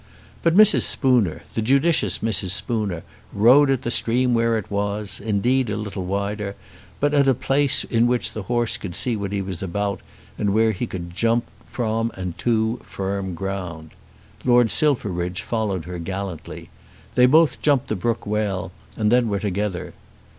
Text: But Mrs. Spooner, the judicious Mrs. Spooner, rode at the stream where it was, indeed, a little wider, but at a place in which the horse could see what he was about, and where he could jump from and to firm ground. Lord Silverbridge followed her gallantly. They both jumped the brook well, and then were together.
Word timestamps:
But 0.41 0.55
Mrs. 0.57 0.81
Spooner, 0.81 1.43
the 1.53 1.61
judicious 1.61 2.17
Mrs. 2.25 2.49
Spooner, 2.49 3.03
rode 3.31 3.69
at 3.69 3.83
the 3.83 3.91
stream 3.91 4.33
where 4.33 4.57
it 4.57 4.71
was, 4.71 5.19
indeed, 5.19 5.69
a 5.69 5.77
little 5.77 6.05
wider, 6.05 6.55
but 6.99 7.13
at 7.13 7.27
a 7.27 7.35
place 7.35 7.83
in 7.83 8.07
which 8.07 8.31
the 8.33 8.41
horse 8.49 8.77
could 8.77 8.95
see 8.95 9.15
what 9.15 9.31
he 9.31 9.43
was 9.43 9.61
about, 9.61 9.99
and 10.39 10.55
where 10.55 10.71
he 10.71 10.87
could 10.87 11.13
jump 11.13 11.45
from 11.65 12.09
and 12.15 12.35
to 12.39 12.77
firm 12.83 13.35
ground. 13.35 13.91
Lord 14.43 14.71
Silverbridge 14.71 15.43
followed 15.43 15.85
her 15.85 15.99
gallantly. 15.99 16.71
They 17.13 17.27
both 17.27 17.61
jumped 17.61 17.87
the 17.87 17.95
brook 17.95 18.25
well, 18.25 18.71
and 18.97 19.11
then 19.11 19.29
were 19.29 19.37
together. 19.39 19.93